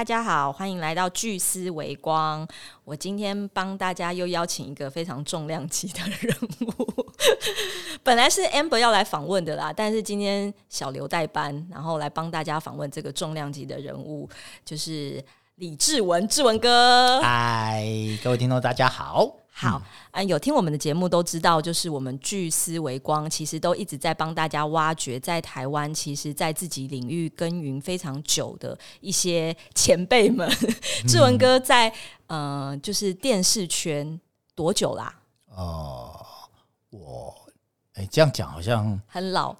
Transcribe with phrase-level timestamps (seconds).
[0.00, 2.48] 大家好，欢迎来到巨思微光。
[2.84, 7.06] 我今天帮大家又邀请一个非常重量级的人物，
[8.02, 14.26] 本来是 Amber 要来访问的啦，但是今天小刘代班，然后来帮大家访问这个重量级的人物，
[14.64, 15.22] 就是
[15.56, 17.20] 李志文，志文哥。
[17.20, 17.84] 嗨，
[18.24, 19.30] 各位听众，大家好。
[19.60, 30.50] 好，啊，有听我们的节目都知道，就是我们聚思维光其实都一直在帮大家挖掘，在台湾其实，在自己领域耕耘非常久的一些前辈们。
[31.06, 31.92] 志文哥在
[32.28, 34.18] 呃，就是电视圈
[34.54, 35.14] 多久啦？
[35.54, 36.24] 哦，
[36.88, 37.34] 我
[37.96, 39.54] 哎，这样讲好像很老。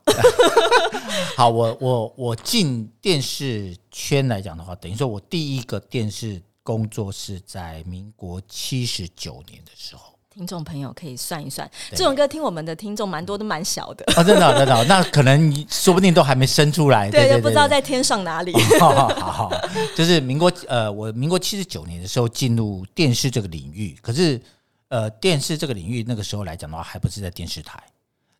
[1.36, 6.40] 好，我我我进电视圈来讲的话，等于说我第一个电视。
[6.62, 14.04] 工作是在民国七十九年的时候，听众朋友可以算一算，志文哥听我们的听众蛮多，都蛮小的。
[14.16, 18.52] 哦，真的真的，那可能说不定都还没生出来，对，不知道在天上哪里。
[18.78, 19.50] 好好，
[19.96, 24.40] 就是民国呃，我民国七十九年的时候进入电视这个领域，可是
[24.88, 27.82] 呃，电视这个领域那个时候来讲的话，还不是在电视台，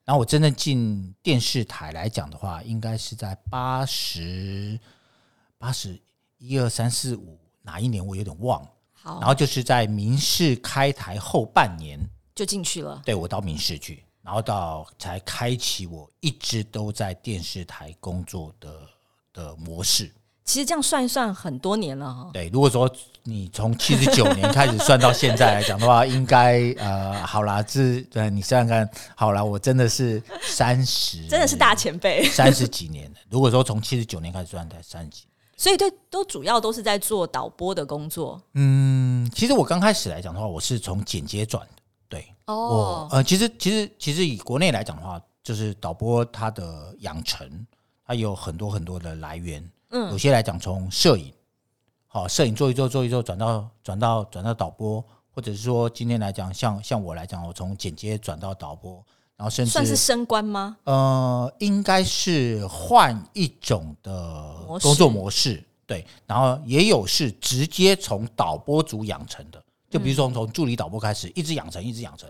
[0.05, 4.79] 然后我真正进电视台来讲的话，应该是在八十
[5.59, 5.99] 八十
[6.39, 7.37] 一二三四五。
[7.63, 11.99] 哪一年我有点忘了，好，然后就是在民视开台后半年
[12.35, 18.81] 就进去了，对我到民视去，然后到才开启我一直都在电视台工作的
[19.33, 20.11] 的模式。
[20.43, 22.31] 其实这样算一算，很多年了哈。
[22.33, 22.91] 对，如果说
[23.23, 33.17] 你从七十九年开始算到现在来讲的话， 应该呃，好啦，这对你想想看，好啦，我真的是三十，真的是大前辈，三十几年了。
[33.29, 35.25] 如果说从七十九年开始算，才三十几。
[35.61, 38.41] 所以，对，都主要都是在做导播的工作。
[38.55, 41.83] 嗯，其实我刚开始来讲的话，我是从剪接转的。
[42.09, 47.47] 对，哦，呃，其实，其实，其实以国内来讲的话，就是导播他的养成，
[48.07, 49.63] 它有很多很多的来源。
[49.91, 51.31] 嗯，有些来讲从摄影，
[52.07, 59.05] 好，摄影做一做，做一做，转到转到转到导播，或者是说今天来讲，像像我来讲，我从剪接转到导播。
[59.41, 60.77] 然后甚至算是升官吗？
[60.85, 66.05] 呃，应该是换一种的工作模式，对。
[66.27, 69.59] 然后也有是直接从导播组养成的，
[69.89, 72.29] 就比如说从助理导播开始，一直养成，一直养成，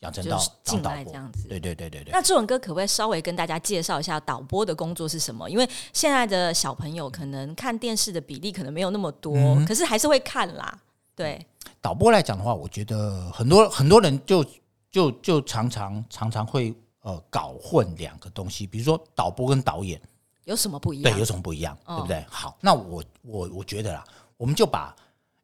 [0.00, 1.48] 养成到进来这样子。
[1.48, 2.12] 对对对对对。
[2.12, 5.48] 那志文哥可不可以稍微跟大家介绍一下导播的工作是什么？
[5.48, 9.34] 因为现在的小朋友可能看电视的比例可能没有那么多，
[9.66, 10.78] 可是还是会看啦。
[11.16, 11.42] 对，
[11.80, 14.44] 导播来讲的话，我觉得很多很多人就。
[14.90, 20.00] 就就常常常常会呃搞混两个东西，比如说导播跟导演
[20.44, 21.12] 有什么不一样？
[21.12, 21.78] 对，有什么不一样？
[21.86, 22.24] 对不对？
[22.28, 24.04] 好，那我我我觉得啦，
[24.36, 24.94] 我们就把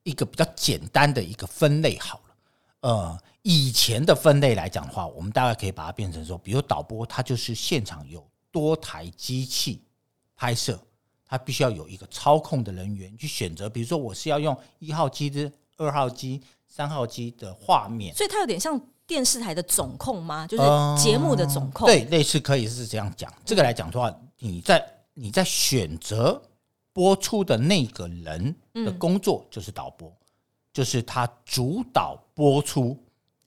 [0.03, 2.37] 一个比较简单的一个分类好了。
[2.81, 9.81] 呃，以前的分类来讲的话，我们大概可以把它变成说，比如导播，他就是现场有多台机器
[10.35, 10.77] 拍摄，
[11.25, 18.81] 他必须要有一个操控的人员去选择，比如说我是要用一号机的、二号机、三号机的画面，所以它有点像。
[19.07, 20.47] 电视台的总控吗？
[20.47, 21.87] 就是节目的总控。
[21.87, 23.33] 对，类似可以是这样讲。
[23.45, 24.85] 这个来讲的话，你在
[25.15, 26.43] 你在选择
[26.93, 30.13] 播出的那个人的工作就是导播，
[30.73, 32.99] 就是他主导播出。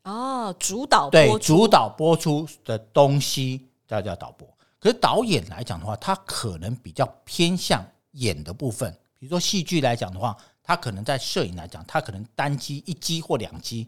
[0.03, 4.47] 哦，主导对主导播出的东西，叫叫导播。
[4.79, 8.89] 可是导演来讲的话，他可能比较偏向演的部分。
[9.19, 13.85] 比如说戏剧来讲的话，他可能在摄影来讲，他可能单机一机或两机。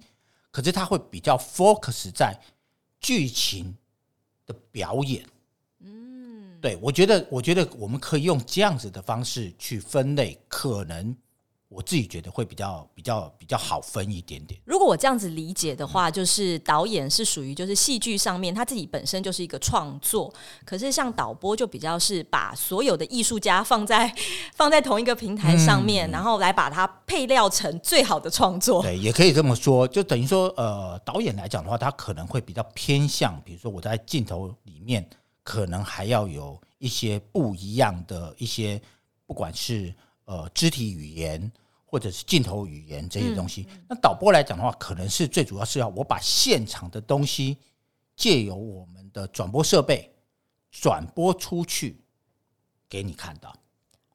[0.52, 2.38] 可是他会比较 focus 在
[3.00, 3.76] 剧情
[4.46, 5.26] 的表演，
[5.80, 11.16] 嗯，对我觉得，我觉得我们可以用这样子的方式去分类，可能。
[11.72, 14.60] 我自己觉得会比较比较比较好分一点点。
[14.66, 20.34] 如果我这样子理解的话，就是导演是属于就是戏剧上面他自己本身就是一个创作，
[20.66, 24.14] 可是像导播就比较是把所有的艺术家放在
[24.54, 28.82] 放在同一个平台上面，然后来把它配料成最好的创作。
[28.84, 35.10] 对，也可以这么说，就等于说，呃，导演来讲的话，他可能会比较偏向，比如说我在镜头里面
[35.42, 38.82] 可能还要有一些不一样的一些，
[39.26, 39.94] 不管是
[40.32, 41.52] 呃肢体语言。
[41.94, 47.58] 或者是镜头语言这些东西，那导播来讲的话，可能是最主要是要我把现场的东西
[48.16, 50.10] 借由我们的转播设备
[50.72, 52.02] 转播出去
[52.88, 53.54] 给你看到。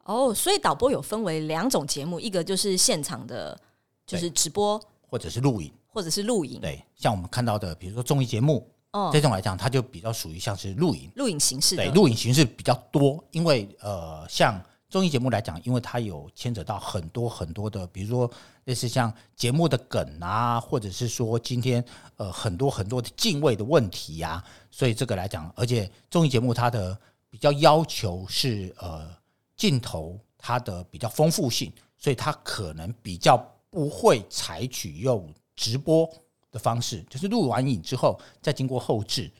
[0.05, 3.61] 哦，所以导播有分为两种节目，一个就是现场的，
[4.07, 6.59] 就是直播，或者是录影，或者是录影。
[6.63, 11.77] 对，像我们看到的，比如说综艺节目，哦，这种来讲，它就比较属于像是录影，录影形式。
[11.77, 14.59] 对，录影形式比较多，因为呃，像。
[14.97, 18.31] 综艺节目来讲，因为它有牵扯到很多很多的，比如说
[18.65, 21.85] 类似像节目的梗啊，或者是说今天
[22.17, 26.99] 呃很多很多的敬畏的问题呀，所以这个来讲，而且综艺节目它的
[27.29, 29.07] 比较要求是呃
[29.55, 33.37] 镜头它的比较丰富性，所以它可能比较
[33.69, 36.11] 不会采取用直播
[36.51, 39.31] 的方式，就是录完影之后再经过后置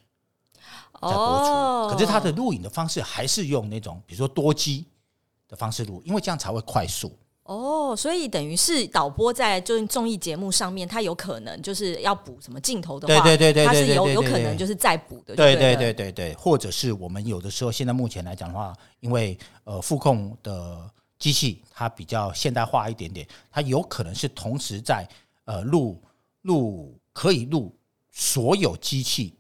[1.01, 1.51] 再播出。
[1.51, 4.87] 哦，可是它的录影的方式还是用那种比如说多机
[5.49, 7.17] 的方式录，因为这样才会快速。
[7.45, 20.91] 哦，所以等于是导播在就是综艺节目上面，他有可能就是要补什么镜头的话，对对对对他是有有可能就是再补的，对对对对对对，或者是我们有的时候现在目前来讲的话，因为呃副控的
[21.21, 25.07] 机器它比较现代化一点点，它有可能是同时在
[25.45, 26.03] 呃录
[26.43, 27.73] 录可以录
[28.11, 29.39] 所有机器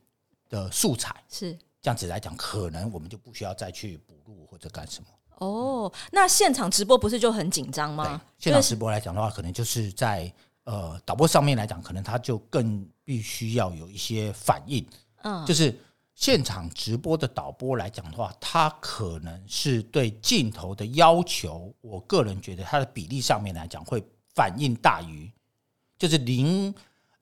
[0.48, 1.58] 的素材，是。
[1.82, 5.08] 这样子来讲，可能我们就不需要再去补录或者干什么。
[5.36, 10.32] 哦，那现场直播不是就很紧张吗？，现场直播来讲的话，可能就是在
[10.64, 14.86] 呃导播上面来讲，可能他就更必须要有一些反应。
[15.22, 15.78] 嗯，就是
[16.14, 24.02] 现场直播的导播来讲的话，他可能是对镜头的要求，我个人觉得他的比例上面来讲会
[24.34, 25.30] 反应大于，
[25.98, 26.74] 就是零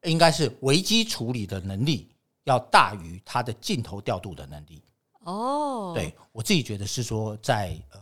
[0.05, 2.09] 应该是危机处理的能力
[2.45, 4.81] 要大于他的镜头调度的能力。
[5.25, 8.01] 哦，对我自己觉得是说在，呃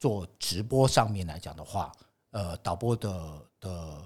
[0.00, 1.92] 做直播上面来讲的话，
[2.32, 4.02] 呃导播的的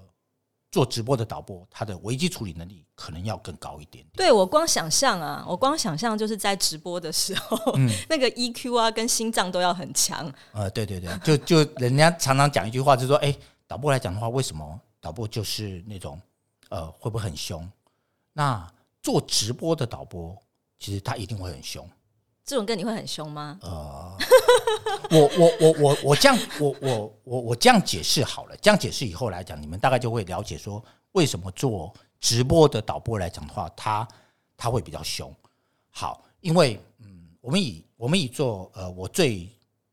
[0.70, 4.10] 做直播的导播，他的危机处理能力可能要更高一点点。
[4.16, 10.28] 对我光想象啊，我光想象就是在直播的时候，嗯 那个 EQ 啊跟心脏都要很强。
[10.52, 13.32] 呃，对对对，就就人家常常讲一句话，就是说，哎，
[13.68, 16.20] 导播来讲的话，为什么导播就是那种
[16.70, 17.70] 呃会不会很凶？
[18.32, 18.68] 那
[19.00, 20.36] 做直播的导播，
[20.80, 21.88] 其实他一定会很凶。
[22.44, 23.58] 这种跟你会很凶吗？
[23.62, 24.18] 呃，
[25.10, 30.82] 我我我我我这样我我我我这样解释好了，这样解释以后来讲，你们大概就会了解说，
[31.12, 34.08] 为什么做直播的导播来讲的话，他
[34.56, 35.32] 他会比较凶。
[35.90, 39.48] 好，因为嗯，我们以我们以做呃我最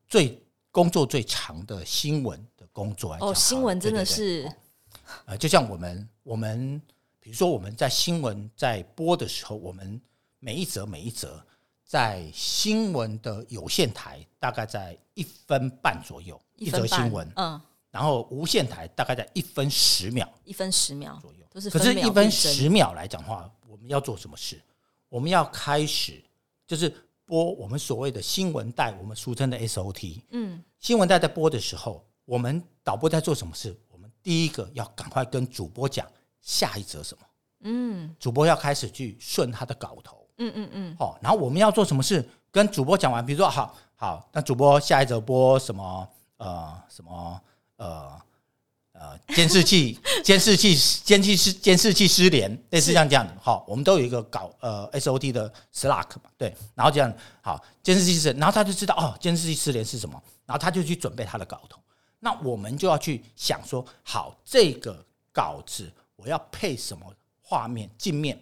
[0.08, 0.42] 最
[0.72, 4.56] 工作最长的新闻的工作来讲哦，新闻真的对对对是
[5.26, 6.82] 呃，就像我们我们
[7.20, 10.02] 比如说我们在新闻在播的时候，我们
[10.40, 11.46] 每一则每一则
[11.92, 17.60] 在新闻的有线台大概在一分半左右一则新闻，嗯，
[17.90, 21.46] 然后无线台大概在一分十秒一分十秒左右。
[21.52, 24.58] 都是可是，一分十秒来讲的话，我们要做什么事？
[25.10, 26.24] 我们要开始
[26.66, 26.90] 就是
[27.26, 30.22] 播我们所谓的新闻带，我们俗称的 SOT。
[30.30, 33.78] 嗯，新闻带在播的时候，我们导播在做什么事？
[33.90, 36.10] 我们第一个要赶快跟主播讲
[36.40, 37.26] 下一则什么，
[37.64, 42.28] 嗯主播要开始去顺他的稿头，嗯嗯嗯，好、然后我们要做什么事？
[42.52, 46.08] 跟主播讲完，比如说好好，那主播下一则播什么？
[46.38, 47.42] 呃，什么？
[47.78, 48.22] 呃。
[48.94, 57.12] 呃，监视器、 监视器、监视器、监视器失联，类似像这样的，好，我们都有一个搞呃 SOT 的 Slack 嘛，对，然后这样
[57.42, 61.80] 好，监视器失，然后他就知道哦，监视器失联是什么，然后他就去准备他的稿头，
[62.20, 67.04] 那我们就要去想说，好，这个稿子我要配什么
[67.42, 68.40] 画面镜面，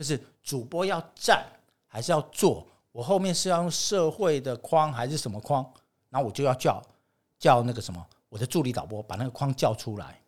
[0.00, 1.44] 就是主播要站
[1.86, 5.62] 还是要坐，我后面是要用社会的框还是什么框，
[6.08, 6.82] 然后我就要叫
[7.38, 8.02] 叫那个什么。
[8.30, 10.18] 我的助理导播把那个框叫出来，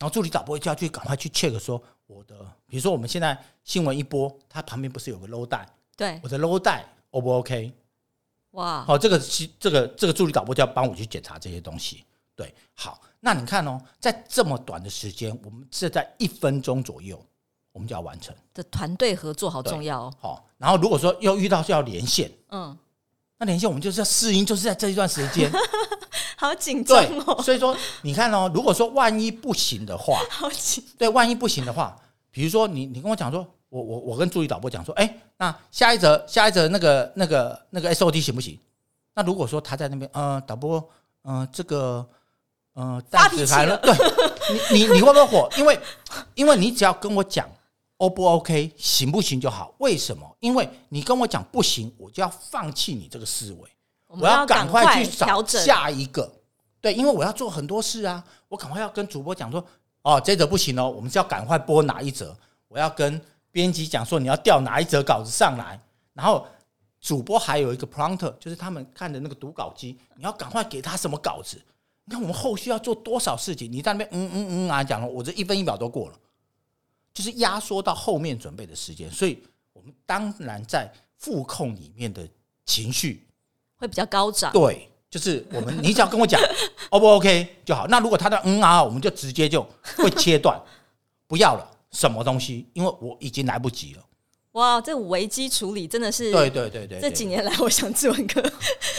[0.00, 2.34] 然后助理导播就要去赶快去 check 说我的，
[2.66, 5.64] 比如说我们现在新闻一播，它旁边不是有个 low 带，
[5.96, 7.72] 对，我的 low 带 O 不 OK？
[8.52, 12.04] 哇，好，这个是这个这个助理导播就要帮我去检查这些东西。
[12.34, 17.24] 对，好，那你看哦，在这么短的时间，我们是在一分钟左右，
[17.76, 18.34] 我们就要完成。
[18.54, 20.14] 的团队合作好重要哦。
[20.18, 22.74] 好，然后如果说又遇到要连线，嗯，
[23.36, 25.52] 那连线我们就是要试音，就是在这一段时间。
[26.38, 30.82] 好紧张，哦，所以说你看哦，如果说万一不行的话， 好紧。
[30.96, 31.94] 对，万一不行的话，
[32.30, 38.58] 比如说你你跟我讲说，我我我跟助理导播讲说，哎，那下一则下一则那个那个那个 SOD 行不行？
[39.14, 40.88] 那如果说他在那边，呃，导播，
[41.22, 42.06] 呃，这个，
[42.74, 43.94] 呃，发脾气了对
[44.70, 45.48] 你你你会不会火？
[45.56, 45.80] 因为
[46.34, 47.48] 因为你只要跟我讲
[47.98, 49.74] O 不 OK，行不行就好。
[49.78, 50.36] 为什么？
[50.40, 53.70] 因为你跟我讲不行，我就要放弃你这个思维。
[54.08, 55.44] 我我要赶快去找。
[55.46, 56.30] 下一个。
[56.80, 59.64] 对，因为我要做很多事啊，我赶快要跟主播讲说，
[60.02, 62.36] 哦，这则不行哦，我们是要赶快播哪一则？
[62.68, 65.80] 我要跟编辑讲说，你要调哪一则稿子上来，
[66.12, 66.46] 然后
[67.00, 71.60] 主播还有一个 prompter，就是他们看的那个读稿机，你要赶快给他什么稿子？
[72.04, 73.72] 你看我们后续要做多少事情？
[73.72, 76.14] 你在那边嗯嗯嗯啊讲了，我这一分一秒都过了，
[77.16, 79.42] 就是压缩到后面准备的时间，所以
[79.72, 82.28] 我们当然在副控里面的
[82.66, 83.26] 情绪
[83.74, 84.52] 会比较高涨。
[84.52, 86.38] 对，就是我们，你只要跟我讲
[86.90, 87.86] O 不 OK 就好。
[87.86, 90.60] 那如果他的嗯啊，我们就直接就会切断，
[91.26, 92.66] 不要了，什么东西？
[92.74, 94.05] 因为我已经来不及了。
[94.56, 98.40] 哇，这危机处理真的是对对对对，这几年来，我想志文哥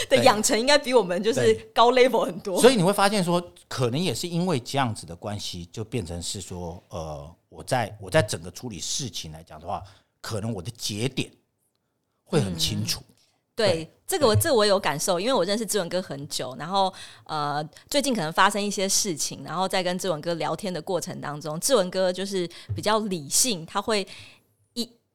[0.08, 2.60] 的养成应该比我们就是高 level 很多。
[2.60, 9.82] 所以你会发现说，可能也是因为这样子的关系，就变成是说，呃，我在我在整个处理事情来讲的话，
[10.20, 11.28] 可能我的节点
[12.22, 13.02] 会很清楚。
[13.56, 24.06] 对，这个我这我有感受，因为我认识志文哥很久，然后呃，最近可能发生一些事情，然后在跟志文哥聊天的过程当中，志文哥就是比较理性，他会。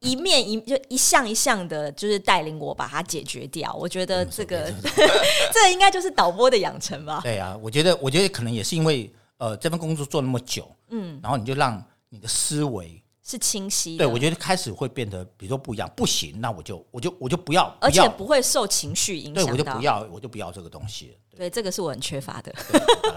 [0.04, 3.74] 一面一就一项一项的，就是带领我把它解决掉。
[3.74, 4.72] 我觉得这个
[5.52, 7.22] 这应该就是导播的养成吧。
[7.24, 13.98] 对啊，我觉得我觉得可能也是因为呃这份工作做那么久，嗯，然后你就让你的思维是清晰。
[13.98, 19.46] 对，我觉得开始会变得，比如说不一样，不行，那我就我就我就不要，而且不会受情绪影响。
[19.46, 21.18] 对，我就不要，我就不要这个东西。
[21.36, 22.54] 对，这个是我很缺乏的，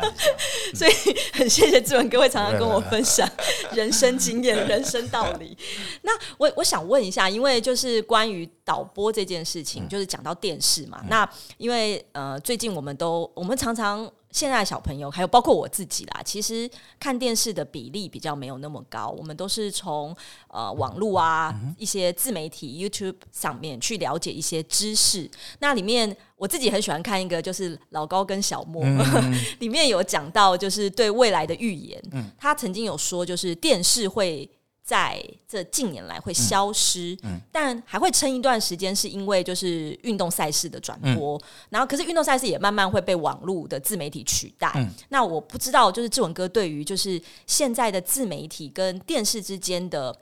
[0.74, 0.92] 所以
[1.34, 3.28] 很谢谢志文哥会常常跟我分享
[3.72, 5.56] 人生经验、人生道理。
[6.02, 14.10] 那我我想问一下，因为就是关于导播这件事情，就是讲到电视嘛，那因为呃，最近我们都我们常常。
[14.36, 20.14] 现在小朋友还有包括我自己啦，其实看电视的比例比较没有那么高，我们都是从
[20.48, 25.30] 呃网络啊一些自媒体 YouTube 上面去了解一些知识。
[25.60, 28.84] 那里面我自己很喜欢看一个，就是老高跟小莫，
[29.60, 31.98] 里面有讲到就是对未来的预言。
[32.36, 34.46] 他曾经有说，就是电视会。
[34.86, 37.18] 在这近年来会消失，
[37.50, 41.36] 但还会撑一段时间，是因为就是运动赛事的转播。
[41.70, 44.88] 然后，可是运动赛事也慢慢会被网络的自媒体取代。
[45.08, 50.16] 那我不知道，就是志文哥对于就是现在的自媒体跟电视之间的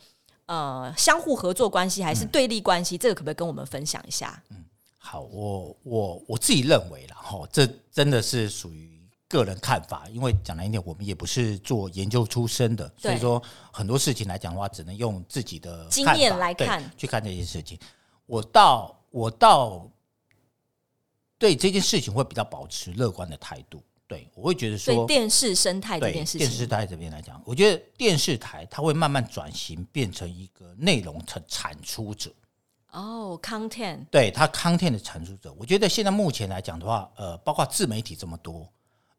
[0.46, 4.42] 呃相互合作关系还是对立关系，这个可不可以跟我们分享一下？
[4.48, 4.64] 嗯，
[4.96, 8.93] 好，我我我自己认为了哈，这真的是属于。
[9.28, 17.78] 个人看法，因为讲难一点，我们也不是做研究出身的，所以说很多事情来讲的话，只能用自己的经验来看，去看这件事情。
[18.26, 19.90] 我到我到
[21.38, 23.82] 对这件事情会比较保持乐观的态度。
[24.06, 32.30] 对我会觉得说，电视生态这件事情，电视台这边来讲，我觉得电视台它会慢慢转型，变成一个内容产产出者。
[32.92, 38.70] 哦，content，对它 content 的产出者，我觉得现在目前来讲的话，呃，包括自媒体这么多。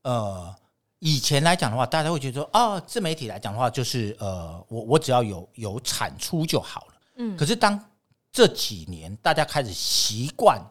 [0.06, 0.56] 呃，
[1.00, 6.94] 以前来讲的话，大家会觉得说，哦，自媒体来讲的话，就是呃，我我只要有有产出就好了。
[7.16, 7.36] 嗯。
[7.36, 7.84] 可是当
[8.32, 10.64] 这几年大家开始习惯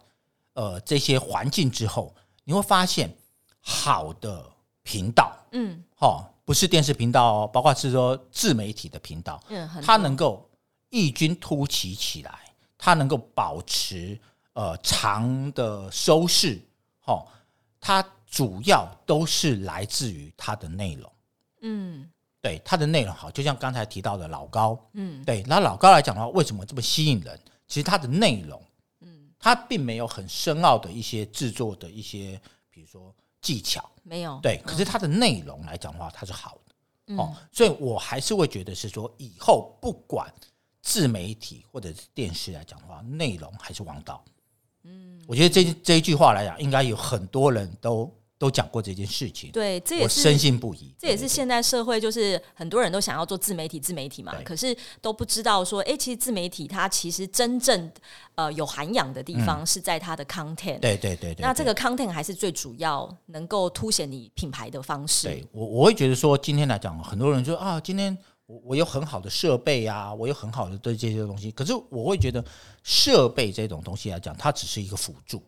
[0.52, 2.14] 呃这些环境之后，
[2.44, 3.12] 你会发现
[3.60, 4.48] 好的
[4.84, 10.48] 频道，嗯，哈，不是电视频道哦，包括是说自媒体的频道，嗯，它能够
[10.90, 12.38] 异军突起起来，
[12.78, 14.16] 它能够保持
[14.52, 16.62] 呃长的收视，
[17.06, 17.26] 哦，
[17.80, 18.00] 它。
[18.34, 21.12] 主要都是来自于它的内容，
[21.60, 22.10] 嗯，
[22.40, 27.38] 对，它的内容好，就像刚才提到的老高，嗯，对，那老高来讲的话，为什么这么吸引人？
[27.68, 28.60] 其实它的内容，
[29.02, 40.28] 嗯，它并没有很深奥的一些制作的一些，比如说技巧，没有，对，可是它的内容来讲的话，它是好的，哦，所以我还是会觉得是说，以后不管
[40.82, 44.24] 自媒体或者是电视来讲的话，内容还是王道，
[44.82, 48.12] 嗯，我觉得这这一句话来讲，应该有很多人都。
[48.36, 50.92] 都讲过这件事情，对，这也是深信不疑。
[50.98, 57.90] 这也是现代社会，就是很多人都想要做自媒体，自媒体嘛，可是都不知道说，哎，其实自媒体它其实真正
[58.34, 60.80] 呃有涵养的地方是在它的 content。
[60.80, 61.36] 对对对对。
[61.38, 65.28] 那这个 content 还是最主要能够凸显你品牌的方式。
[65.28, 72.44] 对我我会觉得说，今天来讲，很多人说啊，今天我我有很好的设备啊，我有很好的对这些东西，可是我会觉得
[72.82, 75.40] 设备这种东西来讲，它只是一个辅助。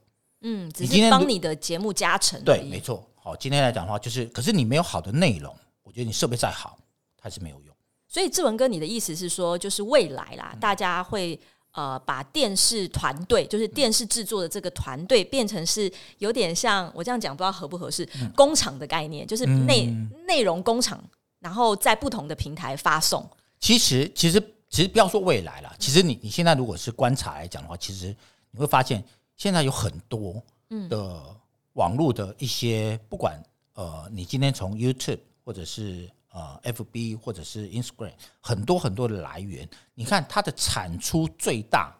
[0.48, 2.40] 嗯，只是帮你的节目加成。
[2.44, 3.04] 对，没错。
[3.16, 6.78] 好，今天来讲的话，就是可是你没有好的内容，我觉得你设备再好，
[7.20, 7.74] 它是没有用。
[8.06, 11.36] 所以志文哥，你的意思是说，就是未来啦，大家会
[11.72, 19.92] 呃把电视团队，就是电视制作的这个团队，变成是有点像我这样讲，不知道合不合适，工厂的概念，就是内
[20.28, 21.02] 内容工厂，
[21.40, 23.28] 然后在不同的平台发送。
[23.58, 28.14] 其实，其实，其实不要说未来了，其实你你现在如果是观察来讲的话，其实
[28.52, 29.02] 你会发现。
[29.36, 30.42] 现在有很多
[30.88, 31.36] 的
[31.74, 33.42] 网络的一些，不管
[33.74, 41.94] 呃，你今天从 YouTube 或者是呃 FB 或者是 Instagram，很多很多的来源，你看它的产出最大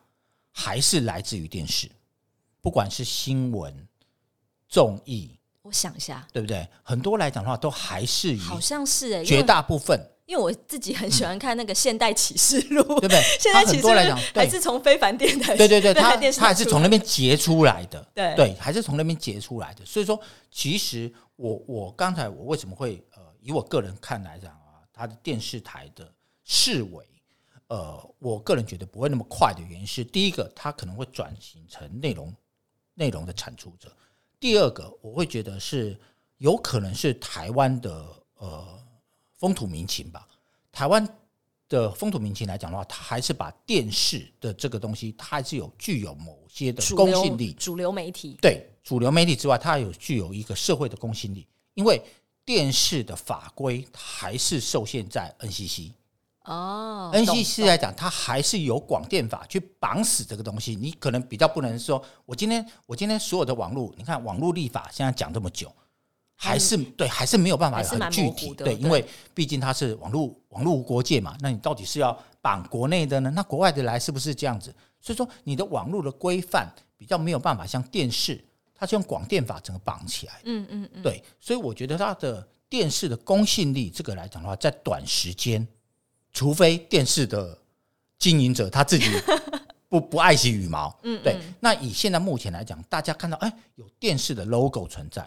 [0.51, 1.91] 还是来自于电视，
[2.63, 3.87] 不管是新闻、
[4.69, 6.67] 综艺，我想一下，对不对？
[6.83, 10.01] 很多来讲的话，都还是好像是哎，绝大部分。
[10.27, 13.23] 因为我自己很喜欢看那个 《现代启示录》，对不对？
[13.41, 18.35] 现代启示录还是从非凡电台，对对对， 他他还是从那边截出来的，对。
[18.35, 19.85] 对，还是从那边截出来的。
[19.87, 26.13] 所以说，其实我我刚才我为什么会呃，以我个人看来讲啊，他的电视台的
[26.45, 27.05] 视为
[27.69, 32.35] 呃，我个人觉得不会那么快的原因是，第一个，他可能会转型成内容
[32.95, 33.89] 内容的产出者；
[34.41, 35.97] 第二个，我会觉得是
[36.39, 38.07] 有可能是台湾的
[38.39, 38.86] 呃
[39.37, 40.27] 风土民情吧。
[40.73, 41.07] 台湾
[41.69, 47.53] 的风土民情来讲的话，它还是把电视的这个东西，它还是有具有某些的公信力。
[47.55, 52.01] 主流媒体对主流媒体之外，它有具有一个社会的公信力，因为
[52.45, 55.91] 电视的法规还是受限在 NCC。
[56.45, 60.77] 哦，NCC 来讲，它还是有广电法去绑死这个东西。
[60.77, 65.75] 你可能比较不能说，我今天我今天所有的网络，你看网络立法现在讲这么久，
[66.37, 68.55] 还是对，还是没有办法很具体。
[68.55, 73.31] 对，因为毕竟它是网络网络无国界嘛，那你到底是要绑国内的呢？
[73.35, 74.75] 那国外的来是不是这样子？
[75.01, 80.41] 所以说，你的网络的规范比较没有办法像电视，它是用广电法整个绑起来。
[80.45, 85.67] 嗯嗯嗯，对，所以我觉得它的电视的公信力，这个来讲的话，在短时间。
[86.33, 87.59] 除非电视的
[88.19, 89.07] 经营者他自己
[89.89, 91.41] 不不爱惜羽毛，嗯，对。
[91.61, 95.27] 那以现在目前来讲，大家看到哎有电视的 logo 存在，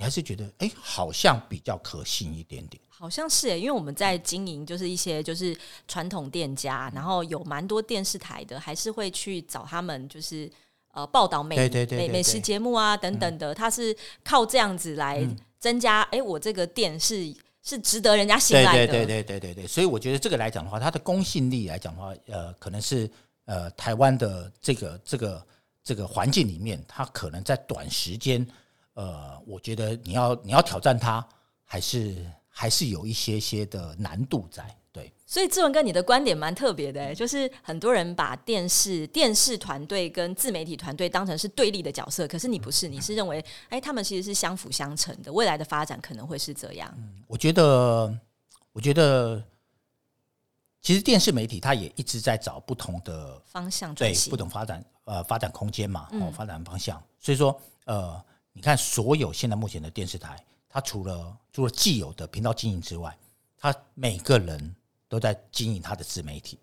[0.00, 2.82] 你还是觉得哎好像比较可信一点点。
[2.88, 5.54] 好像是哎，因为我们在经营就是一些就是
[5.86, 10.50] 传统店家，然后有蛮多电视台的，还是会去找他们就是
[10.92, 15.22] 呃报道美美美食节目啊等等的，他是靠这样子来
[15.58, 17.36] 增加哎我这个店是。
[17.62, 23.08] 是值得人家信赖的，对对对对对对所以我觉得这个来讲的话，它的公信力来讲的话，呃，可能是
[23.44, 25.46] 呃台湾的这个这个
[25.84, 28.44] 这个环境里面，它可能在短时间，
[29.00, 31.26] 呃，我觉得你要你要挑战它，
[31.64, 32.14] 还是
[32.50, 34.62] 还是有一些些的难度在。
[34.92, 46.92] 对，所以志文哥，你的观点蛮特别的，就是很多人把电视电视团队跟自媒体团队当成是对立的角色，可是你不是，你是认为，哎，他们其实是相辅相成的，未来的发展可能会是这样。
[46.98, 48.12] 嗯我觉得，
[48.72, 49.42] 我觉得，
[50.82, 57.02] 其实电视媒体它也一直在找不同的方向，对，不同发展呃发展空间嘛，哦，发展方向。
[57.18, 63.16] 所以说，呃，你看，所有现在目前的电视台，它除了除了既有的频道经营之外，
[63.58, 64.74] 它每个人。
[65.10, 66.56] 都在经营他的自媒体。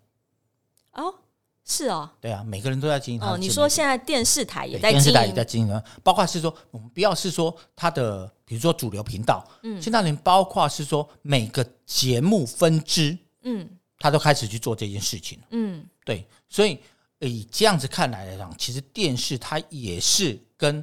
[0.92, 1.14] 哦，
[1.62, 3.20] 是哦，对啊，每个人都在经营。
[3.20, 16.80] 哦，你说现在电视台也在电视台也在经营，包括是说我们不要是说它的，比如说主流频道，嗯，现在连包括是说每个节目分支，嗯，他都开始去做这件事情，嗯，对，所以
[17.18, 20.82] 以这样子看来来讲，其实电视它也是跟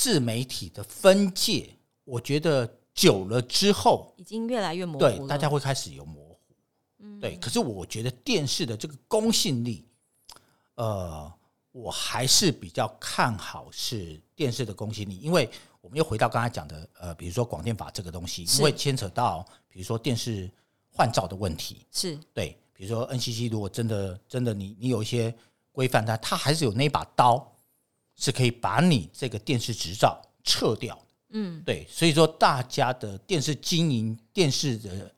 [0.00, 1.68] 自媒体的分界，
[2.04, 6.38] 我觉得久了之后已经越来越模糊，对，大家会开始有模糊。
[7.00, 7.20] 嗯。
[7.20, 9.86] 对，可是我觉得电视的这个公信力，
[10.76, 11.30] 呃，
[11.70, 15.46] 我还是比较看好是电视的公信力，因为
[15.82, 20.50] 我们又回到刚才讲的，呃，比如说广电法这个东西，因为牵扯到比如说电视
[20.90, 25.34] 换照的问题，是对，比如说 NCC 如果真的真的你你有一些
[25.72, 27.54] 规范，它它还是有那把刀，
[28.20, 30.96] 是可以把你这个电视执照撤掉，
[31.30, 35.12] 嗯，对，所以说大家的电视经营电视的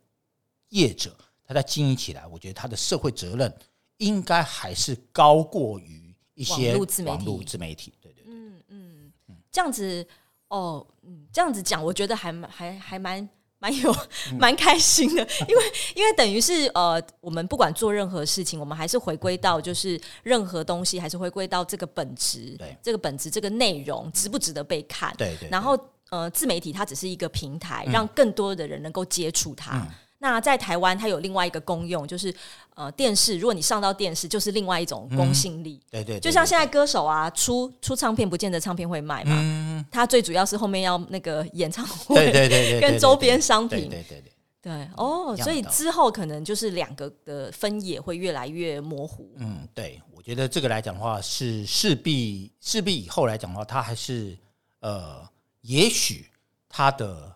[0.71, 1.15] 业者。
[1.45, 3.53] 他在经营起来，我觉得他的社会责任
[3.99, 7.93] 应该还是高过于一些网络自媒体。
[8.01, 9.13] 对对对，嗯嗯。
[9.29, 10.07] 嗯，这样子
[10.49, 13.29] 哦，嗯，这样子讲，我觉得还蛮还还蛮
[13.63, 13.97] 蛮有
[14.41, 15.63] 蛮开心的， 因为
[15.95, 22.77] 因为等于是呃，我们不管做任何事情，我们还是回归到就是任何东西还是回归到这个本质，对。
[22.83, 25.15] 这个本质这个内容值不值得被看？
[25.17, 25.79] 对对，然后
[26.11, 29.87] 呃，自媒体它只是一个平台，让更多的人能够接触它。
[30.23, 32.33] 那在台湾，它有另外一个功用，就是
[32.77, 33.37] 呃，电视。
[33.41, 35.81] 如果你上到电视，就是另外一种公信力。
[35.91, 39.33] 对对，就像现在歌手啊，出出唱片不见得唱片会卖嘛。
[39.37, 43.89] 嗯他最主要是后面要那个演唱会，对对对跟周边商品。
[43.89, 44.33] 对对对
[44.63, 44.89] 对。
[44.97, 49.35] 哦，所以之后可能就是两个的分野会越来越模糊。
[49.39, 54.39] 嗯，对，我觉得这个来讲的话，是势必势必以后来讲的话，它还是
[54.79, 55.29] 呃，
[55.63, 56.31] 也许
[56.69, 57.35] 它的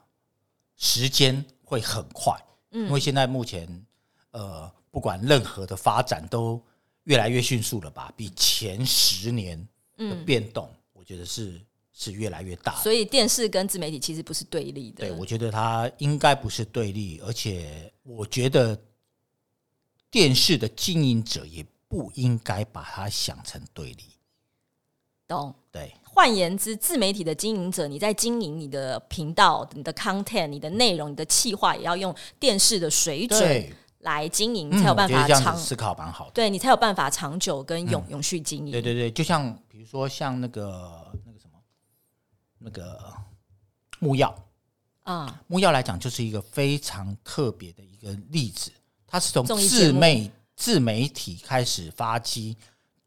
[0.76, 2.32] 时间会很快。
[2.84, 3.66] 因为现在目前，
[4.32, 6.62] 呃，不管任何的发展都
[7.04, 8.12] 越来越迅速了吧？
[8.16, 9.58] 比前十年
[9.96, 11.60] 的变动，我觉得是
[11.92, 12.76] 是越来越大。
[12.76, 15.08] 所以电视跟自媒体其实不是对立的。
[15.08, 18.78] 对，我觉得它应该不是对立，而且我觉得
[20.10, 24.04] 电视的经营者也不应该把它想成对立。
[25.26, 25.54] 懂？
[25.72, 25.92] 对。
[26.16, 36.30] 换言之，自媒体的经营者，你在经营你的频道、你的 content、你的内容、你的企划，也要用电视的水准来经营，才有办法长思考蛮好的。
[36.32, 38.72] 对你才有办法长久跟永永续经营。
[38.72, 41.60] 对对对，就像比如说像那个那个什么
[42.60, 43.12] 那个
[43.98, 44.34] 木曜
[45.02, 48.70] 啊，木曜来讲就是一个非常特别的一个例子，
[49.06, 52.56] 它是从自媒自媒体开始发迹，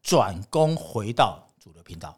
[0.03, 2.15] 转攻回到主流频道。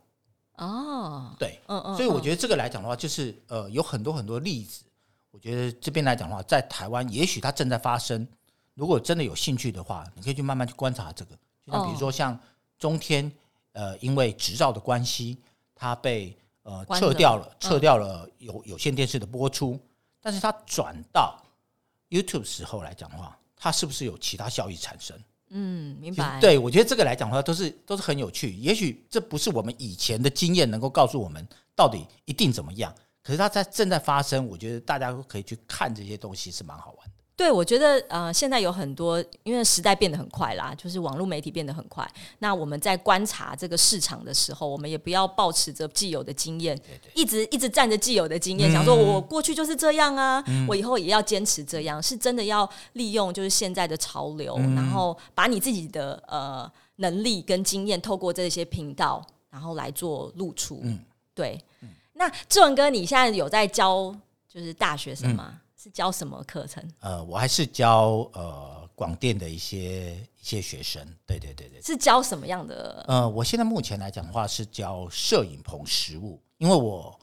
[0.62, 4.84] 哦，对，嗯嗯，所以我觉得这个来讲的话，就是呃，有很多很多例子。
[5.32, 8.28] 我觉得这边来讲的话，在台湾也许它正在发生。
[8.76, 11.36] 如果真的有兴趣的话，你可以去慢慢去观察这个。
[11.66, 12.40] 就像比如说像
[12.78, 13.32] 中天，
[13.72, 15.38] 呃，因为执照的关系，
[15.74, 19.80] 它被呃撤掉了，嗯撤掉了有有线电视的播出，
[20.22, 21.42] 但是它转到
[22.10, 25.18] YouTube 时候来讲的话，它是不是有其他效益产生？
[25.54, 28.54] 嗯，明白，，对我觉得这个来讲的话，都是都是很有趣。
[28.54, 37.21] 也许这不是我们以前的经验能够告诉我们到底一定怎么样，可是它在正在发生，我觉得大家都可以去看这些东西是蛮好玩的。
[37.36, 42.08] 对，我觉得呃，现在有很多，因为时代变得很快啦，就是网络媒体变得很快。
[42.38, 46.80] 那我们在观察这个市场的时候，我们也不要抱持着既有的经验，
[47.16, 52.04] 一直一直站着既有的经验，想说我过去就是这样啊，我以后也要坚持这样。
[52.04, 60.82] 是真的要利用就是现在的潮流，然后把你自己的呃能力跟经验，透过这些频道，然后来做露出。
[60.84, 61.00] 嗯
[61.34, 61.60] 对。
[62.14, 64.16] 那志文哥，你现在有在教
[64.48, 65.60] 就是大学生吗？
[65.82, 66.88] 是教什么课程？
[67.00, 71.82] 呃，我还是教呃广电的一些一些学生，对对对对。
[71.82, 73.04] 是教什么样的？
[73.08, 77.20] 呃，我现在目前来讲的话是教摄影棚实物，因为我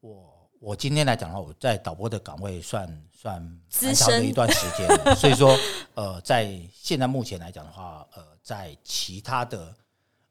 [0.00, 5.56] 我我今天来讲的话，我在导播的岗位算算资蛮长的深一段时间了，所以说
[5.94, 9.74] 呃，在现在目前来讲的话，呃，在其他的，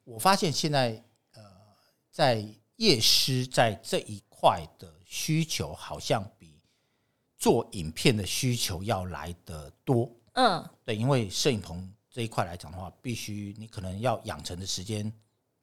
[0.04, 1.42] 我发现现在呃，
[2.12, 6.55] 在夜师在这一块的需求好像比
[7.46, 10.10] 做影片的需求要来的多。
[10.34, 15.14] 嗯，对，因为摄影棚这一块来讲的话，必须你可能要养成的时间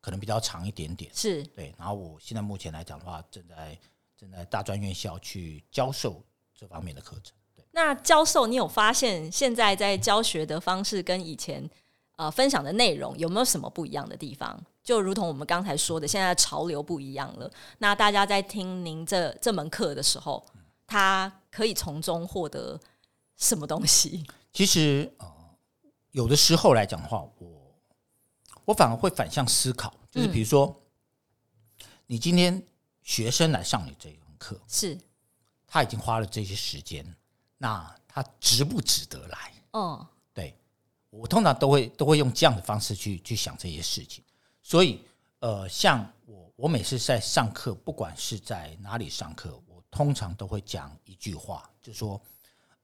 [0.01, 1.11] 可能比较长一点点。
[1.13, 3.77] 是对，然后我现在目前来讲的话，正在
[4.17, 6.23] 正在大专院校去教授
[6.55, 7.35] 这方面的课程。
[7.57, 11.69] 对，那教授，你有发现现在在教学的方式跟以前
[12.15, 14.65] 呃分享的内容有没有什么不一样的地方？
[14.85, 17.51] 就如同我们刚才说的，现在潮流不一样了。
[17.79, 20.47] 那大家在听您这这门课的时候，
[20.87, 22.81] 他可以从中获得
[23.37, 24.27] 什么东西？
[24.53, 25.31] 其实呃，
[26.11, 27.81] 有的时候来讲的话，我
[28.65, 30.75] 我反而会反向思考，就是比如说，
[32.07, 32.61] 你今天
[33.03, 34.99] 学生来上你这一门课，是，
[35.67, 37.05] 他已经花了这些时间，
[37.59, 39.53] 那他值不值得来？
[39.73, 40.57] 哦，对
[41.11, 44.25] 我通常都会都会用这样的方式去去想这些事情，
[44.63, 45.03] 所以
[45.41, 52.19] 呃，像我我每次在上课，不管是在哪里上课，我通常都会讲一句话，就说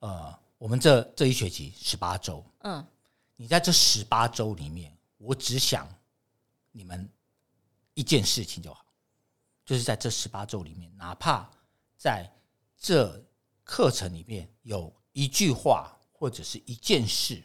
[0.00, 2.86] 呃，我们这这一学期十八周，嗯，
[3.34, 5.88] 你在这十八周里面，我只想
[6.70, 7.08] 你们
[7.94, 8.84] 一件事情就好，
[9.64, 11.50] 就是在这十八周里面，哪怕
[11.96, 12.30] 在
[12.76, 13.24] 这
[13.64, 17.42] 课程里面有一句话或者是一件事，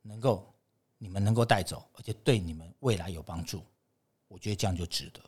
[0.00, 0.50] 能够
[0.96, 3.62] 你们能够带走，而且对你们未来有帮助，
[4.28, 5.20] 我觉得这样就值得。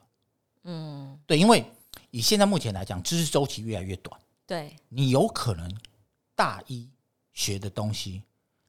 [0.62, 1.70] 嗯，对，因为
[2.10, 5.70] 以现在目前来讲，知识周期越来越短，对，你有可能
[6.34, 6.88] 大一
[7.32, 8.22] 学的东西，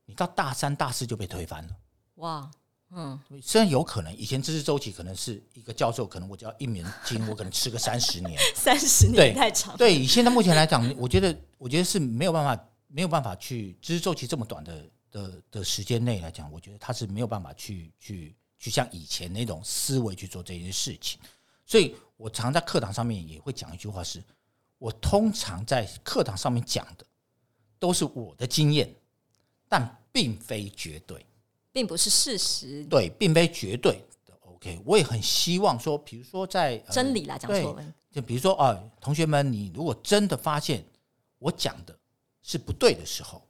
[0.05, 1.69] 你到大三、大四就被推翻了。
[2.15, 2.51] 哇，
[2.91, 8.37] 嗯，虽然有可能以前知识周期可能是一个教授，可能我只要一年经，我可能吃个三十年。
[8.55, 21.19] 三十年太长，对，以现在目前来讲，我觉得我觉得是没有办法没有办法去知识周期这么短的的的时间内来讲，我觉得他是没有办法去去去像以前那种思维去做这件事情。
[21.65, 24.21] 所以我常在课堂上面也会讲一句话是：
[24.77, 27.05] 我通常在课堂上面讲的
[27.79, 28.93] 都是我的经验，
[29.69, 31.25] 但并非绝对。
[31.71, 34.33] 并不是事实，对，并非绝对的。
[34.41, 40.83] OK，我也很希望说，比如说在、呃真理啦，讲对错了，就比如说啊，同学们，你如果真的发现
[41.37, 41.97] 我讲的
[42.41, 43.47] 是不对的时候，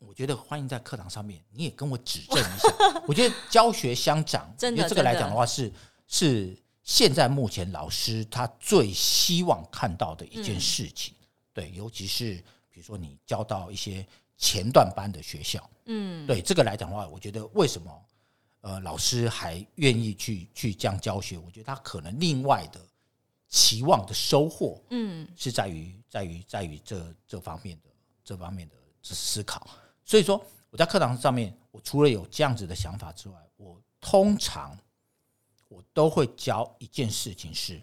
[0.00, 2.68] 我觉得欢迎在课堂上面你也跟我指正一下。
[3.06, 5.72] 我觉得教学相长，因为这个来讲的话是
[6.08, 11.14] 是现在目前老师他最希望看到的一件事情。
[11.52, 12.34] 对，尤其是
[12.70, 18.04] 比如说你教到一些前段班的学校，嗯，对这个来讲的话，我觉得为什么
[18.60, 21.38] 呃老师还愿意去去这样教学？
[21.38, 22.80] 我觉得他可能另外的
[23.48, 27.88] 期望的收获嗯，是在于在于在于这这方面的
[28.22, 29.66] 这方面的思考。
[30.04, 34.76] 所以说我在课堂上面，我除了有这样子的想法之外，我通常
[35.74, 37.82] 我都会教一件事情是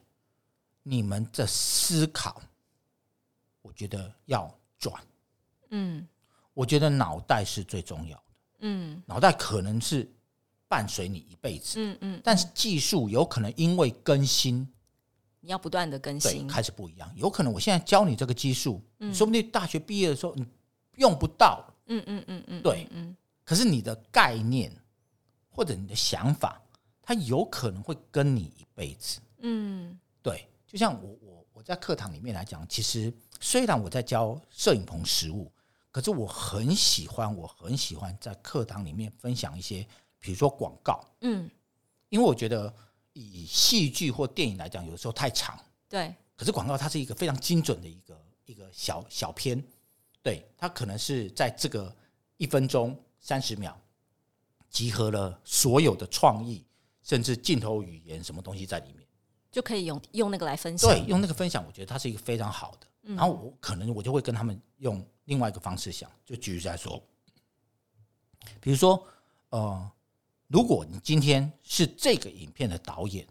[0.82, 2.42] 你们的思考，
[3.62, 4.50] 我觉得要
[4.80, 5.04] 转。
[5.72, 6.08] 嗯
[6.54, 8.24] 我觉得脑袋是最重要的。
[8.60, 10.10] 嗯脑袋可能是
[10.70, 14.66] 伴随你一辈子，嗯嗯，但是技术有可能因为更新，
[15.42, 17.12] 你要不断的更对，新，开始不一样。
[17.18, 20.46] 有可能我现在教你这个技术，你说不定大学毕业的时候你
[20.96, 21.66] 用不到。
[21.88, 24.72] 嗯嗯嗯嗯，对嗯可是你的概念
[25.50, 26.62] 或者你的想法，
[27.02, 29.20] 它有可能会跟你一辈子。
[29.40, 30.00] 嗯。
[30.22, 35.52] 对，就像我我我在课堂里面来讲，其实虽然我在教摄影棚实物，
[35.90, 39.86] 可是我很喜欢，我很喜欢在课堂里面分享一些，
[40.20, 41.50] 比如说广告，嗯，
[42.10, 42.72] 因为我觉得
[43.14, 45.60] 以戏剧或电影来讲，有时候太长，
[45.90, 49.62] 对，可是广告它是一个非常精准的一个一个小小片，
[50.22, 51.94] 对，它可能是在这个
[52.38, 53.76] 一分钟三十秒，
[54.70, 56.64] 集合了所有的创意，
[57.02, 59.08] 甚至镜头语言什么东西在里面。
[59.52, 60.90] 就可以用用那个来分享。
[60.90, 62.88] 对，用那个分享，我觉得它是一个非常好的。
[63.02, 67.02] 然后我可能我就会跟他们用另外一个方式想，就举例来说，
[68.62, 69.04] 比如说，
[69.50, 69.92] 呃，
[70.48, 73.28] 如果你今天是这个影片的导演，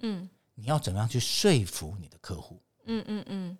[0.00, 2.60] 嗯你要怎么样去说服你的客户？
[2.84, 3.58] 嗯嗯嗯，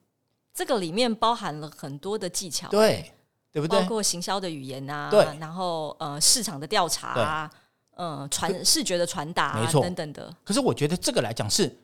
[0.52, 3.12] 这个里面包含了很多的技巧，对，
[3.50, 3.80] 对不对？
[3.80, 7.50] 包括行销的语言啊，对然后呃市场的调查啊，
[7.96, 9.82] 呃传视觉的传达、啊、没错。
[9.82, 10.34] 等等的。
[10.44, 11.74] 可是我觉得这个来讲是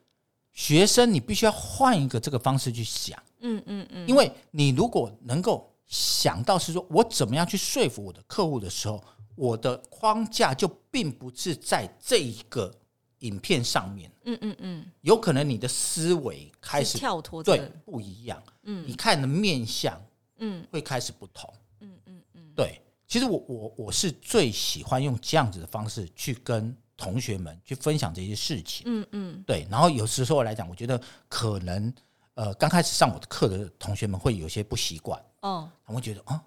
[0.52, 9.02] 学生，你必须要换一个这个方式去想，嗯嗯嗯，因为你如果能够想到是说我怎么样去说服我的客户的时候，
[9.36, 12.72] 我的框架就并不是在这一个
[13.20, 18.84] 影片上面，嗯嗯嗯，有可能你的思维开始跳脱对，不一样，嗯。
[18.86, 20.00] 你看的面相
[20.38, 20.66] 嗯。
[20.70, 22.80] 会开始不同，嗯嗯嗯，对。
[23.10, 29.66] 其实我我我是最喜欢用这样子的方式去跟同学们去分享这些事情，嗯嗯对。
[29.68, 31.92] 然后有时候来讲，我觉得可能
[32.34, 36.40] 呃刚开始上我的课的同学们会有些不习惯，哦，他们会觉得啊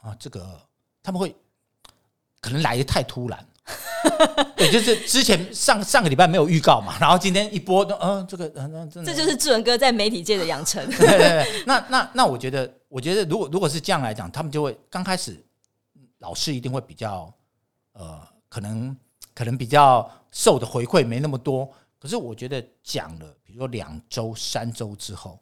[0.00, 0.58] 啊这个
[1.02, 1.36] 他们会
[2.40, 3.46] 可能来的太突然。
[4.56, 10.82] 对，就是之前上上个礼拜没有预告嘛，然后今天一播，嗯、这个，嗯、那真的这就是志文哥在媒体界的养成。
[10.88, 15.38] 对对对，那那那我觉得，我觉得如果如果是这样来讲，他们就会刚开始
[16.18, 17.32] 老师一定会比较
[17.92, 18.96] 呃，可能
[19.34, 21.72] 可能比较受的回馈没那么多。
[21.98, 25.40] 可是我觉得讲了，比如说两周、三周之后，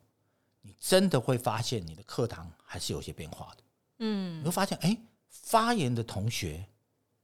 [0.63, 3.63] 你真的会发现你的课堂还是有些变化的。
[3.99, 4.97] 嗯你会发现，哎，
[5.29, 6.65] 发言的同学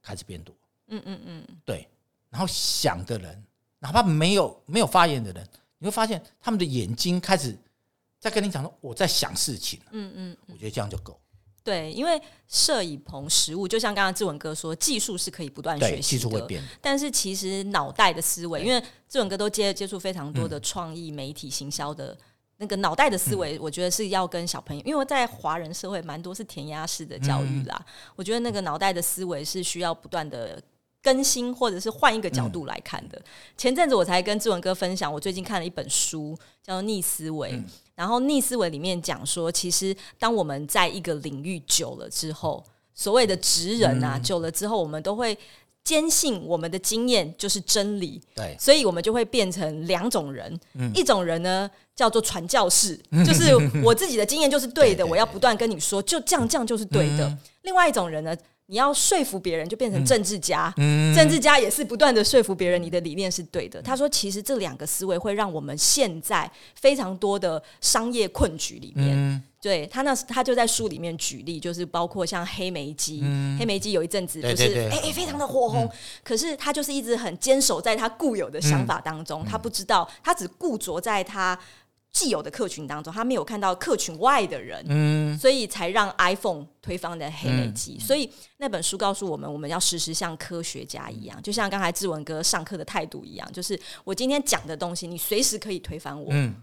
[0.01, 0.55] 开始变多，
[0.87, 1.87] 嗯嗯嗯，对，
[2.29, 3.43] 然后想的人，
[3.79, 7.57] 哪怕没有没有发言的人，你会发现他们的眼睛开始
[8.19, 11.19] 在跟你讲说我在想事情，嗯嗯，我觉得这样就够。
[11.63, 22.17] 对，因为摄影棚实物，就像刚刚志文哥说，技术是可以不断，学习的，技术会变，但是其实脑袋的思维，因为志文哥都接接触非常多的创意、媒体、行销的
[22.57, 30.61] 那个脑袋的思维，我觉得是要跟小朋友，因为在华人社会蛮多是填鸭式的教育啦，我觉得那个脑袋的思维是需要不断的。
[31.03, 33.21] 更新或者是换一个角度来看的。
[33.57, 36.33] 前阵子我才跟志文哥分享，我最近看了一本书，
[36.65, 37.51] 叫做《逆思维》。
[37.95, 45.37] 然后逆思维里面讲说，其实当我们在一个领域久了之后，所谓的职人啊，久了之后，我们都会
[45.83, 50.91] 坚信我们的经验就是真理，对，所以我们就会变成两种人，嗯。
[50.95, 53.51] 一种人呢叫做传教士， 就是
[53.83, 57.27] 我自己的经验就是对的，对对我要不断跟你说，就这样这样就是对的。
[57.27, 57.37] 嗯。
[57.63, 58.35] 另外一种人呢，
[58.67, 61.13] 你要说服别人，就变成政治家，嗯。
[61.13, 63.81] 政治家也是不断的说服别人你的理念是对的。
[63.81, 69.15] 他说，其实这两个思维会让我们现在非常多的商业困局里面。
[69.15, 69.43] 嗯。
[69.61, 73.23] 对他那他就在书里面举例，就是包括像黑莓机，
[73.57, 75.89] 黑莓机有一阵子就是哎哎非常的火红，
[76.21, 79.25] 可是他就是一直很坚守在他固有的想法当嗯。
[79.25, 81.57] 中，他不知道他只固着在他
[82.13, 87.97] 既有的客群当中，他没有看到客群外的人，嗯，所以才让 iPhone 推翻的黑莓机。
[87.99, 96.27] 所以那本书告诉我们，我们要时时像科学家一样，就像刚才志文哥上课的态度一样，就是我今天讲的东西，你随时可以推翻我。
[96.29, 96.53] 嗯，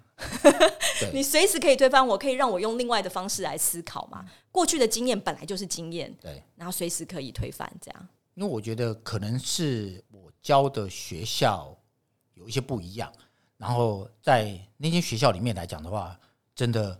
[1.12, 4.24] 你随时可以推翻我，可以让我用另外的方式来思考嘛。
[4.52, 8.08] 过去的经验本来就是经验，对，然后随时可以推翻，这样。
[8.34, 11.76] 因为我觉得可能是我教的学校
[12.34, 13.12] 有一些不一样，
[13.60, 16.18] 然后在那间学校里面来讲的话，
[16.54, 16.98] 真的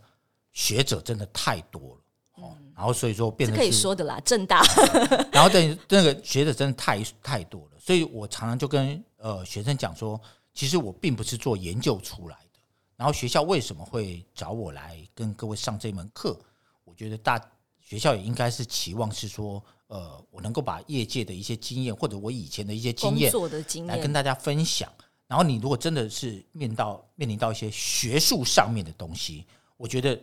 [0.53, 2.01] 学者真的太多了。
[2.35, 4.63] 哦，然后所以说变成可以说的啦，正大
[5.33, 10.21] 然后等于那个学者真的太太多了，所以我常常就跟呃学生讲说，
[10.53, 12.61] 其实我并不是做研究出来的。
[12.95, 16.39] 然后学校为什么会找我来跟各位上这门课？
[16.85, 17.41] 我觉得大
[17.81, 23.33] 学校也应该是期望是说，呃，我能够把业界的一些经验或者我以前的一些经验，
[23.87, 24.93] 来跟大家分享。
[25.31, 30.21] 然后你如果真的是面到面临到一些学术上面的东西，我觉得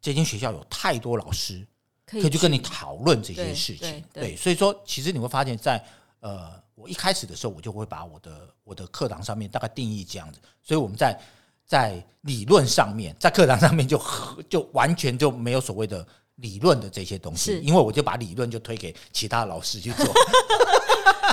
[0.00, 1.66] 这间学校有太多老师
[2.06, 4.02] 可可以去跟你举讨论这些事情。
[4.10, 4.36] 对对。
[4.36, 5.84] 所以说其实你会发现在
[6.20, 11.20] 呃，我一开始的时候，我就会把我的我的课堂上面大概定义这样子，所以我们在
[11.66, 14.02] 在理论上面，在课堂上面就
[14.48, 20.06] 就完全就没有所谓的理论的这些东西，因为我就把理论就推给其他老师去做，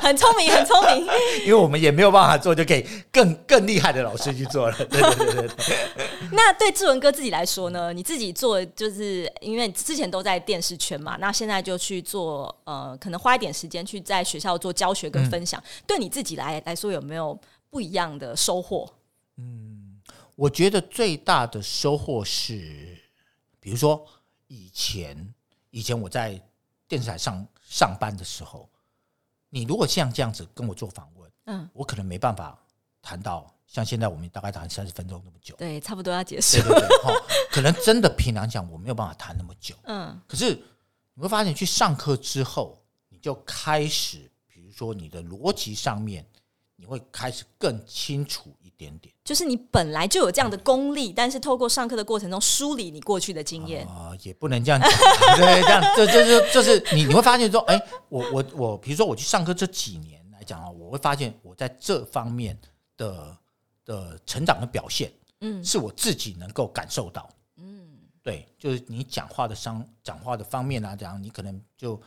[0.01, 1.07] 很聪明，很聪明。
[1.45, 4.77] 因为我们也没有办法做，就给更更厉害的老师去做了。
[4.85, 5.77] 对对对对对，
[6.31, 7.93] 那对志文哥自己来说呢？
[7.93, 15.61] 你自己做，就是因为之前都在电视圈嘛，那现在就去做，呃，可能花一点时间去在学校做教学跟分享。
[15.87, 17.37] 对你自己来来说，有没有
[17.69, 18.87] 不一样的收获？
[19.37, 19.99] 嗯
[20.35, 22.97] 我觉得最大的收获是，
[23.59, 24.05] 比如说
[24.47, 25.33] 以前
[25.71, 26.37] 以前我在
[26.89, 28.69] 电视台上上班的时候，
[29.55, 32.59] 你如果像这样子跟我做访问，嗯，我可能没办法
[33.01, 35.55] 谈到像现在我们大概谈三十分钟那么久。
[35.55, 36.71] 对，差不多要结束对。
[36.71, 37.13] 对对，哈，
[37.51, 39.73] 可能真的平常讲我没有办法谈那么久。
[39.83, 40.61] 嗯，可是
[41.13, 46.27] 你会发现，去上课之后，你就开始，比如说你的逻辑上面，
[46.75, 49.13] 你会开始更清楚一点点。
[49.23, 53.87] 就是你本来就有这样的功力，但是透过上课的过程中梳理你过去的经验。
[53.87, 54.89] 啊、也不能这样讲，
[55.37, 62.57] 对，这样这这就就是你你会发现说，哎，我我我，比如说我去上课这几年来讲啊，我会发现我在这方面
[62.97, 63.37] 的
[63.85, 65.11] 的成长的表现，
[65.41, 67.29] 嗯是我自己能够感受到。
[67.57, 71.99] 嗯，对，就是你讲话的商讲话的方面啊，这样你可能就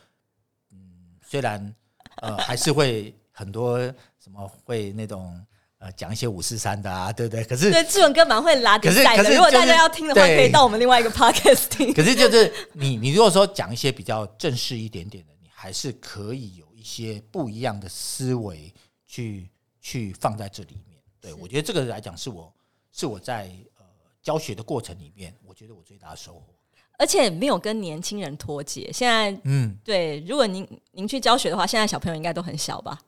[0.70, 1.74] 嗯，虽然
[2.16, 3.78] 呃还是会很多
[4.22, 5.40] 什么会那种
[5.78, 7.44] 呃讲一些五四三的啊，对不对？
[7.44, 9.22] 可是对，志文哥蛮会拉比可是赛的。
[9.22, 11.92] 可是就是如果大家要听的话，可以到我们另外一个 podcast 听。
[11.94, 18.72] 可是就是你你如果说讲一些比较正式一点点的，你还是可以有一些不一样的思维
[19.06, 19.48] 去
[19.80, 20.98] 去放在这里面。
[21.20, 22.52] 对我觉得这个来讲是我
[22.92, 23.84] 是我在呃
[24.22, 26.54] 教学的过程里面，我觉得我最大的收获。
[27.00, 28.90] 而且没有跟年轻人脱节。
[28.92, 32.98] 现在嗯，对，如果您您去教学的话，现在小朋友应该都很小吧？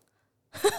[0.52, 0.70] 对，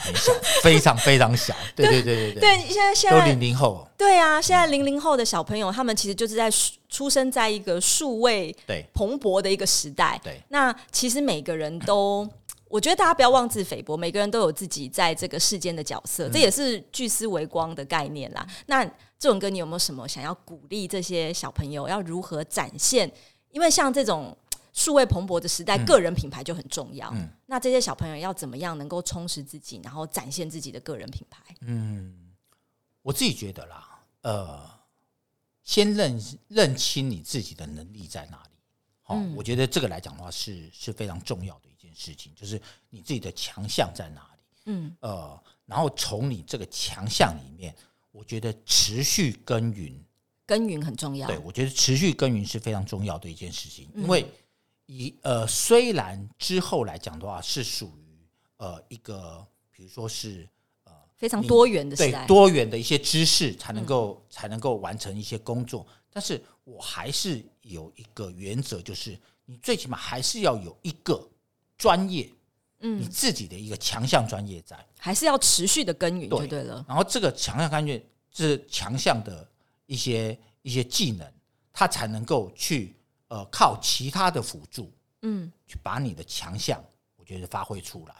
[0.00, 1.54] 很小，非常非常小。
[1.76, 3.86] 对对对对对，对，现在现在都零零后。
[3.96, 6.50] 对啊，现在零零后的小朋友，他们其实就是在
[6.88, 8.54] 出生在一个数位
[8.94, 10.18] 蓬勃的一个时代。
[10.22, 12.26] 对那其实每个人都，
[12.68, 18.46] 我觉得大家不要妄自菲薄，每个人都有自己在这个世间的角色，这也是聚思为光的概念啦。
[18.66, 18.84] 那
[19.18, 23.10] 这种歌，你有没有什么想要鼓励这些小朋友要如何展现？
[23.50, 24.36] 因为像这种
[24.78, 27.10] 数位蓬勃的时代，个人品牌就很重要。
[27.12, 31.42] 嗯那这些小朋友要怎么样能够充实自己，然后展现自己的个人品牌？
[31.62, 32.32] 嗯
[33.02, 34.70] 我自己觉得啦，呃，
[35.64, 38.50] 先认认清你自己的能力在哪里。
[39.02, 44.42] 好、嗯我觉得这个来讲的话是是非常重要的一件事情，就是你自己的强项在哪里。
[44.66, 47.74] 嗯呃，然后从你这个强项里面，
[48.12, 49.98] 我觉得持续耕耘，
[50.46, 51.26] 耕耘很重要。
[51.26, 54.30] 对我觉得持续耕耘是非常重要的一件事情，嗯因为
[54.88, 60.48] 以呃虽然之后来讲的话是属于呃一个，比如说是
[60.84, 62.26] 呃非常多元的时对。
[62.26, 65.86] 多元的一些知识才能够、才能够完成一些工作。
[66.10, 71.28] 但是我还是有一个原则，就是你最起码还是要有一个
[71.76, 72.32] 专业，
[72.80, 74.74] 嗯你自己的一个强项专业在。
[74.98, 76.82] 还是要持续的耕耘就对对了。
[76.88, 79.46] 然后这个强项专业是强项的
[79.84, 81.30] 一些一些技能，
[81.74, 82.96] 它才能够去
[83.28, 86.82] 呃靠其他的辅助，嗯，去把你的强项，
[87.16, 88.14] 我觉得发挥出来。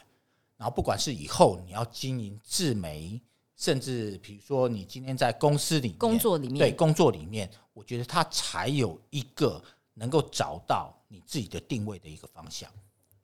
[0.57, 3.21] 然后不管是以后你要经营自媒，
[3.57, 9.63] 甚至比如说你今天在公司里面工作里面对工作里面，我觉得他才有一个
[9.95, 12.69] 能够找到你自己的定位的一个方向。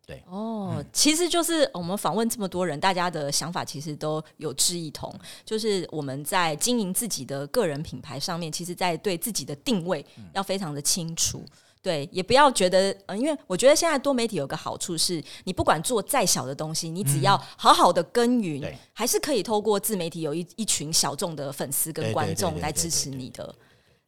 [0.07, 5.11] 对哦，其实就是我们访问这么多人，大家的想法其实都有志一同，
[5.47, 11.44] 就是我们在经营自己的个人品牌上面，其实在对自己的定位要非常的清楚。
[11.85, 23.55] 对，也不要觉得，呃，因为我觉得现在多媒体有个好处是，你不管做再小的东西，你只要好好的耕耘，对还是可以透过自媒体有一一群小众的粉丝跟观众来支持你的。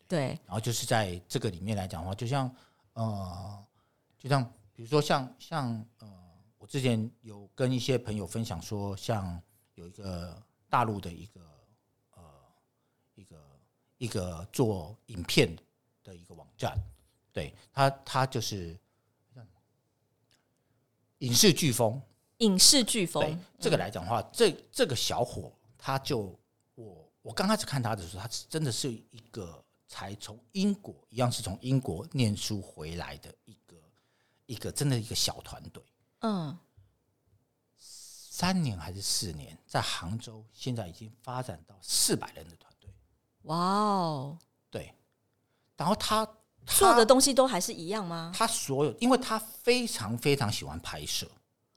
[0.08, 2.50] 对，然后就是在这个里面来讲的话，就像
[2.94, 3.62] 呃，
[4.18, 6.08] 就像比如说像像呃，
[6.56, 9.38] 我之前有跟一些朋友分享说，像
[9.74, 11.40] 有一个大陆的一个
[12.14, 12.22] 呃
[13.16, 13.36] 一个
[13.98, 15.54] 一个做影片
[16.02, 16.74] 的一个网站，
[17.36, 18.74] 对他他就是
[21.18, 22.00] 影视飓风，
[22.38, 26.34] 影视飓对风，这个来讲的话，这这个小伙他就
[26.76, 33.76] 我我刚开始看他的时候，他是真的是一个才从英国一样是从英国念书回来的一个
[34.46, 35.84] 一个真的一个小团队，
[36.20, 36.58] 嗯，
[37.76, 42.90] 三年还是四年，在杭州现在已经发展到四百人的团队，
[43.42, 44.38] 哇哦，
[44.70, 44.94] 对，
[45.76, 46.34] 然后他他
[46.66, 48.32] 做的东西都还是一样吗？
[48.34, 51.26] 他所有，因为他非常非常喜欢拍摄，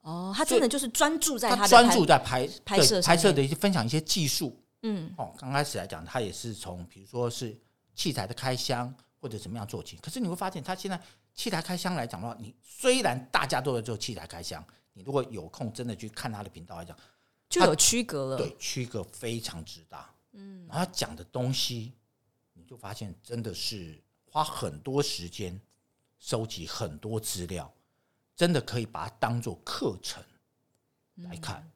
[0.02, 7.56] 哦，他真的就是专注在的他专拍注在拍拍摄拍摄的一些分享一些技术，嗯哦，刚开始来讲，他也是从比如说是
[7.94, 9.96] 器材的开箱，或者怎么样做起。
[9.98, 11.00] 可是你会发现，他现在
[11.34, 16.96] 器材开箱来讲的话，你虽然大家都在做器材开箱，你如果有空真的去看他的频道来讲，
[17.48, 18.36] 就有区隔了。
[18.36, 20.10] 对，区隔非常之大。
[20.32, 21.92] 嗯，然后他讲的东西，
[22.54, 25.60] 你就发现真的是花很多时间
[26.18, 27.72] 收集很多资料，
[28.36, 30.22] 真的可以把它当做课程
[31.16, 31.68] 来看。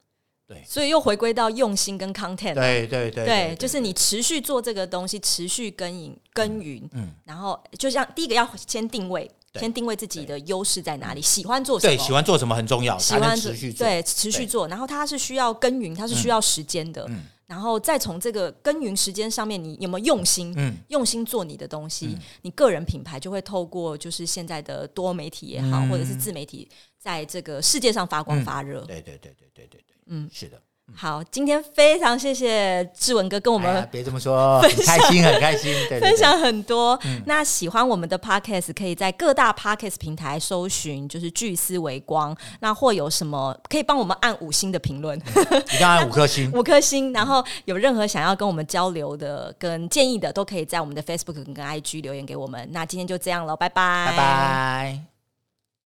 [0.47, 2.53] 对，所以又回归到用心跟 content。
[2.53, 6.87] 对对对对，就是你持续做这个东西，持续耕耘耕耘。
[6.93, 14.67] 嗯，然后就像第一个要先定位，先定位自己的优势在哪里，喜欢做什么，对，喜欢做什么很重要，喜欢持续做，对，持续做。
[14.67, 17.09] 然后它是需要耕耘，它是需要时间的。
[17.47, 20.53] 嗯，然后再从这个耕耘时间上面，你有没有用心？
[20.57, 28.81] 嗯，用心做你的东西，你个人品牌就会透过就是现在的多媒体也好，或者是自媒体，在这个世界上发光发热。
[28.85, 29.95] 对对对对对对对。
[30.07, 30.61] 嗯，是的，
[30.93, 36.97] 好，今天非常谢谢志文哥跟我们，别这么说， 很开心，很开心， 分享很多。
[37.25, 42.35] 那喜欢我们的 podcast，可以在各大 podcast 平台搜寻，就是巨思维光。
[42.61, 47.11] 那或有什么可以帮我们按五星的评论，一定要按五颗星， 五颗星。
[47.11, 52.69] 然后有任何想要跟我们交流的、跟建议的，都可以在我们的 Facebook 跟 IG 留言给我们。
[52.71, 55.14] 那今天就这样了，拜拜，拜拜。